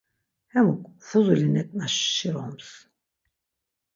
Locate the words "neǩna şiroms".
1.53-2.69